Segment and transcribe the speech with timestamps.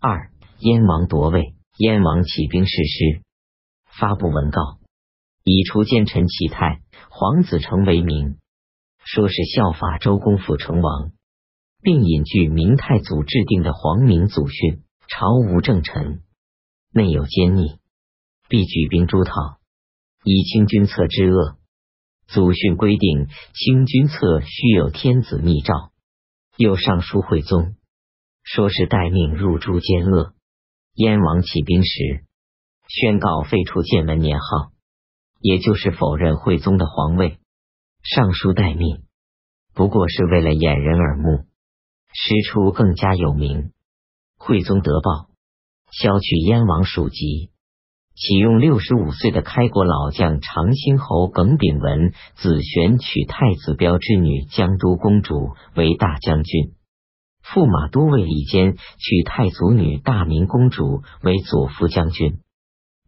[0.00, 3.22] 二燕王夺位，燕王起兵誓师，
[3.98, 4.78] 发布文告，
[5.42, 8.38] 以除奸臣启泰皇子成为名，
[9.04, 11.10] 说是效法周公辅成王，
[11.82, 16.22] 并引据明太祖制定的皇明祖训：朝无正臣，
[16.92, 17.80] 内有奸逆，
[18.48, 19.32] 必举兵诛讨，
[20.22, 21.56] 以清君侧之恶。
[22.28, 25.90] 祖训规定，清君侧须有天子密诏。
[26.56, 27.74] 又上书惠宗，
[28.50, 30.32] 说是待命入诛奸恶。
[30.94, 32.24] 燕王起兵时，
[32.88, 34.72] 宣告废除建文年号，
[35.38, 37.40] 也就是否认惠宗的皇位。
[38.02, 39.02] 上书待命，
[39.74, 41.44] 不过是为了掩人耳目，
[42.14, 43.72] 师出更加有名。
[44.38, 45.28] 惠宗得报，
[45.90, 47.50] 削去燕王属籍，
[48.14, 56.72] 启用六十五岁的开国老将长兴侯耿炳文子玄娶太子彪之女江都公主为大将军，
[57.54, 62.40] 驸马都尉李坚娶太祖女大明公主为左副将军，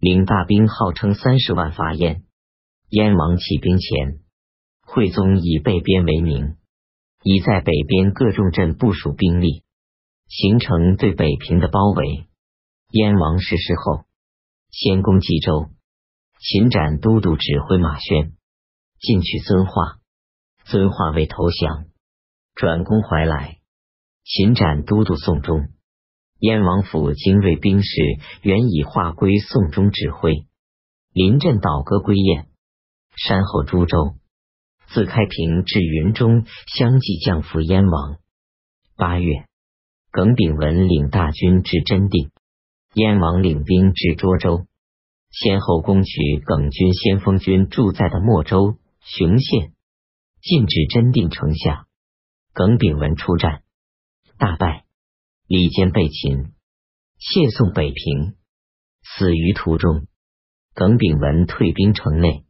[0.00, 2.24] 领大兵号称三十万伐燕。
[2.88, 4.20] 燕王起兵前，
[4.82, 6.56] 惠宗以北边为名，
[7.22, 9.62] 已在北边各重镇部署兵力，
[10.26, 12.26] 形成对北平的包围。
[12.92, 14.06] 燕王逝世后。
[14.72, 15.68] 先攻冀州，
[16.38, 18.32] 秦展都督指挥马宣，
[19.00, 19.98] 进取遵化，
[20.64, 21.86] 遵化未投降，
[22.54, 23.59] 转攻怀来。
[24.32, 25.70] 秦斩都督宋忠，
[26.38, 28.00] 燕王府精锐兵士
[28.42, 30.46] 原已划归宋忠指挥。
[31.12, 32.46] 临阵倒戈归燕，
[33.16, 34.14] 山后株洲，
[34.86, 38.18] 自开平至云中，相继降服燕王。
[38.96, 39.46] 八月，
[40.12, 42.30] 耿炳文领大军至真定。
[42.94, 44.64] 燕王领兵至涿州，
[45.32, 49.72] 先后攻取耿军先锋军驻在的莫州、雄县，
[50.40, 51.88] 进至真定城下。
[52.52, 53.64] 耿炳文出战，
[54.40, 54.86] 大败，
[55.46, 56.54] 李坚被擒，
[57.18, 58.36] 谢送北平，
[59.02, 60.06] 死于途中。
[60.72, 62.46] 耿炳文退兵城内，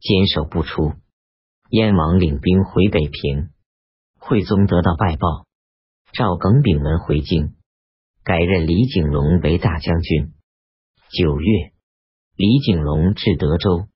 [0.00, 0.94] 坚守不出。
[1.68, 3.50] 燕王领兵回北平，
[4.18, 5.44] 惠宗得到败报，
[6.14, 7.56] 召耿炳文回京。
[8.24, 10.32] 改任李景龙为大将军。
[11.10, 11.72] 九月，
[12.36, 13.86] 李景龙至德州，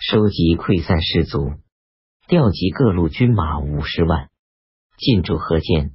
[0.00, 1.52] 收集溃散士卒，
[2.26, 4.28] 调集各路军马五十万，
[4.98, 5.92] 进驻河间。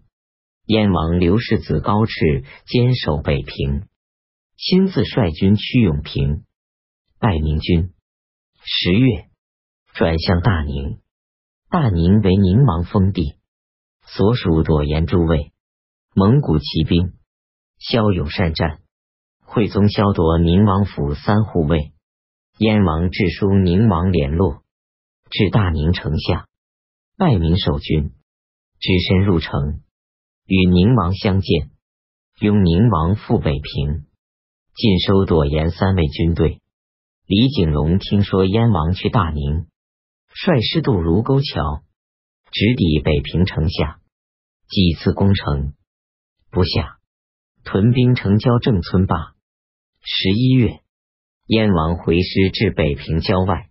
[0.70, 3.88] 燕王刘世子高炽坚守北平，
[4.56, 6.46] 亲自率军趋永平，
[7.18, 7.96] 拜明军。
[8.62, 9.30] 十月，
[9.96, 11.00] 转向大宁，
[11.72, 13.40] 大宁为宁王封地，
[14.06, 15.54] 所属朵颜诸卫，
[16.14, 17.14] 蒙古骑兵。
[17.80, 18.82] 骁勇善战，
[19.44, 21.94] 惠宗削夺宁王府三护卫，
[22.60, 24.62] 燕王致书宁王联络，
[25.32, 26.48] 至大宁城下，
[27.18, 28.12] 拜明守军，
[28.80, 29.82] 只身入城，
[30.50, 31.70] 与宁王相见，
[32.40, 34.08] 拥宁王赴北平，
[34.74, 36.60] 尽收朵颜三位军队。
[37.28, 39.68] 李景龙听说燕王去大宁，
[40.34, 41.84] 率师渡卢沟桥，
[42.52, 44.00] 直抵北平城下，
[44.68, 45.76] 几次攻城
[46.50, 46.98] 不下。
[47.64, 49.36] 屯兵城郊郑村坝。
[50.02, 50.80] 十一月，
[51.46, 53.70] 燕王回师至北平郊外，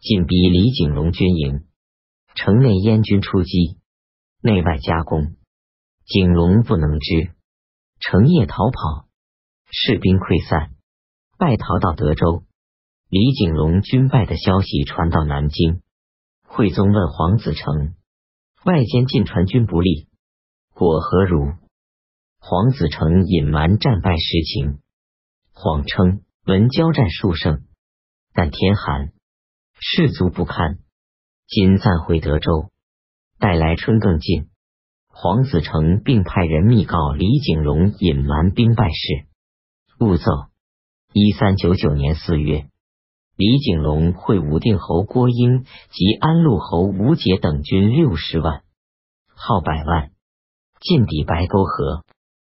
[0.00, 1.64] 进逼李景龙军营。
[2.36, 3.78] 城内燕军出击，
[4.40, 5.34] 内外夹攻，
[6.06, 7.32] 景龙不能支，
[7.98, 9.08] 成夜逃跑，
[9.70, 10.74] 士兵溃散，
[11.38, 12.44] 败逃到德州。
[13.08, 15.80] 李景龙军败的消息传到南京，
[16.46, 17.94] 惠宗问黄子成
[18.66, 20.08] ：“外间进传军不利，
[20.74, 21.52] 果何如？”
[22.38, 24.80] 黄子成隐瞒战败实情，
[25.54, 27.64] 谎称闻交战数胜，
[28.34, 29.14] 但天寒，
[29.80, 30.80] 士卒不堪，
[31.46, 32.70] 今暂回德州，
[33.38, 34.50] 待来春更近。
[35.16, 39.26] 黄子成并派人密告李景龙隐瞒兵败事。
[40.00, 40.24] 勿奏。
[41.12, 42.66] 一三九九年四月，
[43.36, 48.64] 李景龙会武定侯郭英及安陆侯吴杰等军六十万，
[49.28, 50.10] 号百万，
[50.80, 52.02] 进抵白沟河。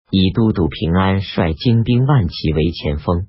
[0.09, 3.27] 以都督平安率精兵万骑为前锋，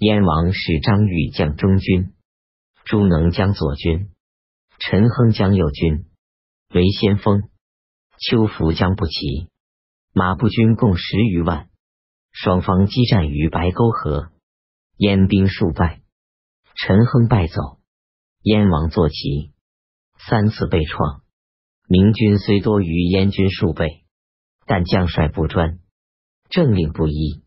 [0.00, 2.12] 燕王使张玉将中军，
[2.84, 4.08] 朱能将左军，
[4.80, 6.06] 陈亨将右军
[6.74, 7.42] 为先锋，
[8.20, 9.48] 邱福将不齐，
[10.12, 11.68] 马步军共十余万。
[12.32, 14.30] 双方激战于白沟河，
[14.96, 16.02] 燕兵数败，
[16.76, 17.78] 陈亨败走，
[18.42, 19.52] 燕王坐骑
[20.18, 21.22] 三次被创。
[21.88, 24.04] 明军虽多于燕军数倍，
[24.66, 25.78] 但将帅不专。
[26.50, 27.42] 政令不一，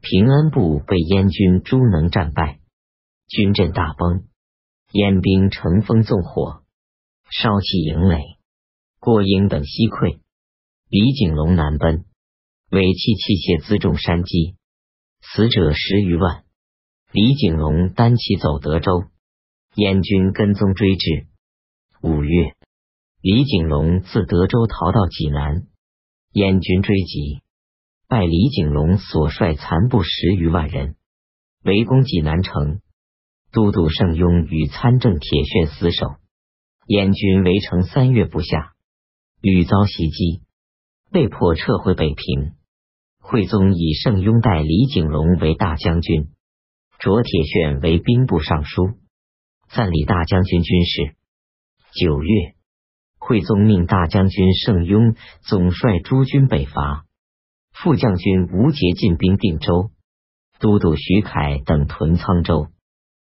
[0.00, 2.60] 平安部被燕军诸能战败，
[3.26, 4.24] 军阵大崩，
[4.92, 6.62] 燕兵乘风纵火，
[7.30, 8.38] 烧弃营垒，
[9.02, 10.18] 郭英等西溃，
[10.90, 12.04] 李景龙南奔，
[12.70, 14.56] 尾弃器械辎重山积，
[15.22, 16.44] 死者十余万。
[17.10, 19.04] 李景龙单骑走德州，
[19.74, 21.28] 燕军跟踪追至。
[22.02, 22.54] 五月，
[23.22, 25.66] 李景龙自德州逃到济南，
[26.32, 27.40] 燕军追击，
[28.06, 30.96] 败李景龙所率残部十余万人，
[31.64, 32.82] 围攻济南城。
[33.50, 36.16] 都督盛庸与参政铁铉死守，
[36.86, 38.69] 燕军围城三月不下，
[39.42, 40.42] 屡遭袭击，
[41.10, 42.52] 被迫撤回北平。
[43.18, 46.28] 惠宗以盛庸代李景隆为大将军，
[46.98, 48.98] 卓铁铉为兵部尚书，
[49.70, 51.14] 赞李大将军军事。
[51.92, 52.54] 九月，
[53.18, 57.06] 惠宗命大将军盛庸总率诸军北伐，
[57.72, 59.90] 副将军吴杰进兵定州，
[60.58, 62.68] 都督徐凯等屯沧州。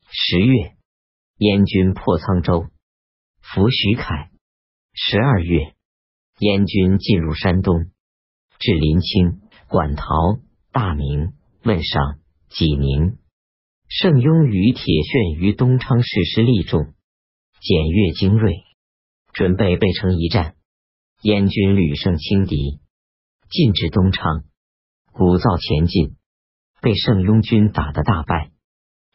[0.09, 0.77] 十月，
[1.37, 2.67] 燕军破沧州，
[3.41, 4.29] 俘徐凯。
[4.93, 5.73] 十二月，
[6.39, 7.85] 燕军进入山东，
[8.59, 10.05] 至临清、馆陶、
[10.71, 12.19] 大名、汶上、
[12.49, 13.17] 济宁。
[13.89, 16.93] 盛庸与铁铉于东昌誓师力众，
[17.59, 18.65] 检阅精锐，
[19.33, 20.55] 准备背城一战。
[21.21, 22.79] 燕军屡胜轻敌，
[23.49, 24.43] 进至东昌，
[25.13, 26.17] 鼓噪前进，
[26.81, 28.51] 被盛庸军打得大败。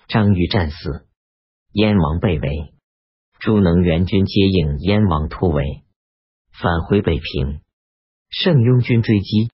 [0.08, 1.06] 张玉战死，
[1.72, 2.74] 燕王被围，
[3.38, 5.84] 朱能援军接应燕王突围，
[6.52, 7.60] 返回北平。
[8.30, 9.50] 圣庸军追击，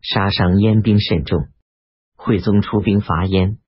[0.00, 1.48] 杀伤燕兵甚重。
[2.16, 3.58] 惠宗出兵伐燕，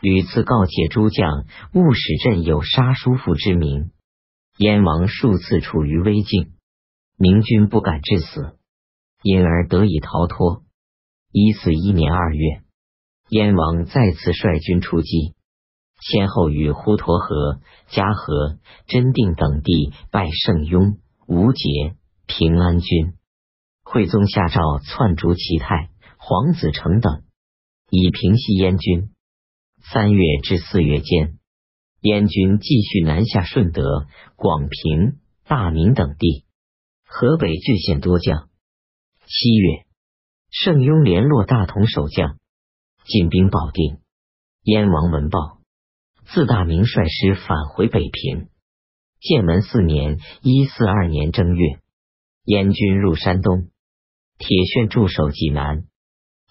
[0.00, 1.44] 屡次告诫诸将
[1.74, 3.92] 勿使朕有杀叔父之名。
[4.58, 6.52] 燕王数次处于危境，
[7.16, 8.58] 明军不敢致死，
[9.22, 10.62] 因而得以逃脱。
[11.32, 12.62] 一四一年二月，
[13.28, 15.34] 燕王再次率军出击。
[16.00, 21.96] 先后与滹沱河、嘉禾、真定等地拜圣雍、吴节、
[22.26, 23.14] 平安军。
[23.82, 27.22] 惠宗下诏篡逐齐泰、黄子成等，
[27.90, 29.10] 以平息燕军。
[29.92, 31.38] 三月至四月间，
[32.00, 34.06] 燕军继续南下顺德、
[34.36, 36.46] 广平、大名等地，
[37.06, 38.48] 河北郡县多将。
[39.26, 39.86] 七月，
[40.50, 42.38] 圣雍联络大同守将，
[43.04, 43.98] 进兵保定。
[44.62, 45.58] 燕王闻报。
[46.26, 48.48] 自大明率师返回北平。
[49.20, 51.80] 建文四年（一四二年）正月，
[52.44, 53.70] 燕军入山东，
[54.36, 55.84] 铁铉驻守济南。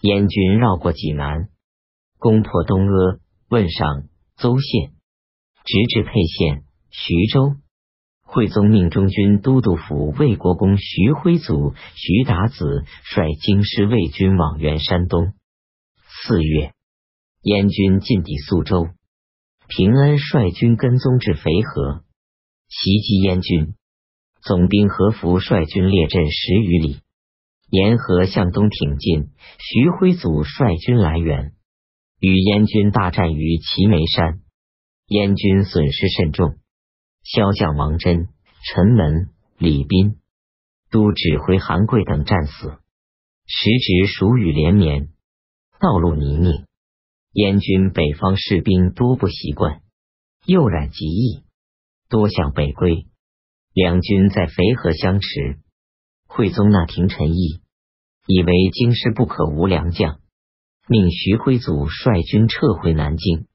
[0.01, 1.49] 燕军绕过济南，
[2.17, 3.19] 攻破东阿、
[3.49, 4.93] 汶上、邹县，
[5.63, 7.57] 直至沛县、徐州。
[8.23, 15.33] 惠宗命中军都督府魏国公徐辉祖、徐达子率京师卫军往援山东。
[16.25, 16.73] 四月，
[17.43, 18.87] 燕军进抵宿州。
[19.67, 22.03] 平安率军跟踪至肥河，
[22.67, 23.75] 袭击燕军。
[24.45, 26.97] 总兵何福率军列阵十余里，
[27.69, 29.29] 沿河向东挺进。
[29.57, 31.53] 徐辉祖率军来援，
[32.19, 34.41] 与燕军大战于齐眉山，
[35.07, 36.57] 燕军损失甚重。
[37.23, 38.27] 骁将王真、
[38.65, 40.17] 陈门、李斌、
[40.91, 42.79] 都指挥韩贵等战死。
[43.45, 45.07] 时值暑雨连绵，
[45.79, 46.65] 道路泥泞。
[47.31, 49.81] 燕军北方士兵多不习惯，
[50.45, 51.45] 又染疾疫，
[52.09, 53.07] 多向北归。
[53.73, 55.59] 两军在肥河相持。
[56.27, 57.61] 惠宗纳廷臣意，
[58.27, 60.19] 以为京师不可无良将，
[60.87, 63.47] 命徐辉祖率军撤回南京。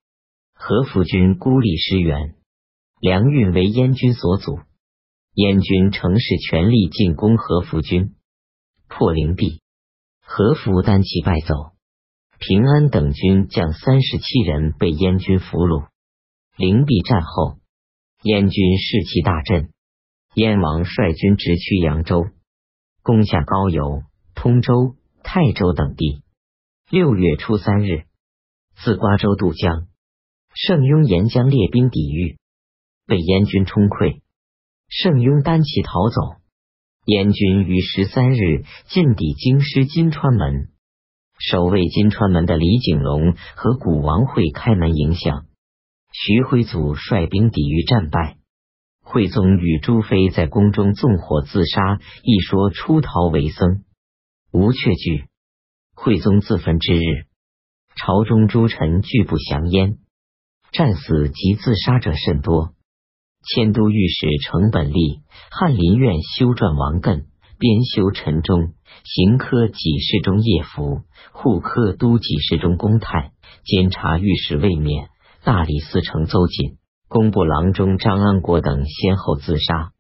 [0.54, 2.35] 何福军孤立师援，
[3.00, 4.59] 粮运为燕军所阻。
[5.35, 8.16] 燕军乘势全力进攻何福军，
[8.88, 9.61] 破灵璧，
[10.21, 11.54] 何福单骑败走。
[12.40, 15.87] 平安等军将三十七人被燕军俘虏。
[16.57, 17.59] 灵璧战后，
[18.23, 19.71] 燕军士气大振，
[20.38, 22.28] 燕王率军直趋扬州，
[23.02, 24.04] 攻下高邮、
[24.37, 26.23] 通州、泰州等地。
[26.88, 28.04] 六月初三日，
[28.76, 29.88] 自瓜州渡江，
[30.54, 32.38] 盛庸沿江列兵抵御，
[33.04, 34.21] 被燕军冲溃，
[34.87, 36.40] 盛庸单骑逃走。
[37.04, 40.68] 燕军于十三日进抵京师金川门。
[41.40, 45.47] 守卫金川门的李景龙和古王会开门迎降，
[46.12, 48.37] 徐辉祖率兵抵御，战败。
[49.11, 53.83] 惠宗与朱妃在宫中纵火自杀，一说出逃为僧，
[54.53, 55.25] 无确据。
[55.95, 57.25] 惠宗自焚之日，
[57.97, 59.97] 朝中诸臣拒不降焉，
[60.73, 62.75] 战死及自杀者甚多。
[63.47, 67.25] 迁都御史程本立、翰林院修撰王艮。
[67.59, 68.75] 编修陈忠，
[69.05, 71.00] 刑科给事中叶福，
[71.33, 73.33] 户科都给事中公泰，
[73.65, 75.09] 监察御史魏冕，
[75.43, 76.77] 大理寺丞邹瑾，
[77.09, 79.93] 工部郎中张安国等先后自杀，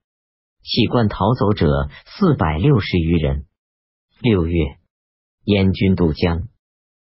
[0.62, 3.46] 弃官逃走者四百六十余人。
[4.20, 4.76] 六月，
[5.44, 6.48] 燕军渡江，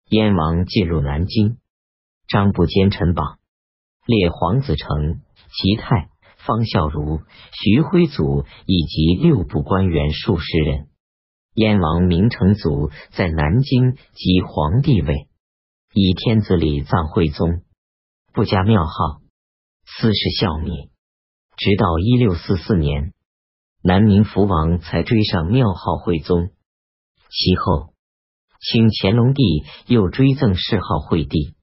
[0.09, 1.57] 燕王进入南京，
[2.27, 3.37] 张不奸臣榜，
[4.07, 10.87] 列黄子成、齐泰、方孝孺、徐辉祖以及六部官员数十人。
[11.53, 15.27] 燕王明成祖在南京即皇帝位，
[15.93, 17.61] 以天子礼葬惠宗，
[18.33, 19.20] 不加庙号，
[19.99, 20.89] 私事孝密。
[21.57, 23.13] 直到一六四四年，
[23.83, 26.49] 南明福王才追上庙号惠宗。
[27.29, 27.93] 其后，
[28.59, 29.43] 清乾隆帝
[29.87, 31.55] 又追赠谥号惠帝。